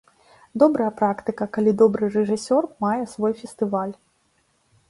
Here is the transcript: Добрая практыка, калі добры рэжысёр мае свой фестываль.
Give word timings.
Добрая 0.63 0.87
практыка, 1.01 1.47
калі 1.57 1.75
добры 1.81 2.09
рэжысёр 2.15 2.63
мае 2.87 2.99
свой 3.15 3.31
фестываль. 3.43 3.93